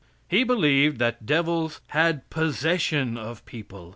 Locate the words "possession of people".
2.31-3.89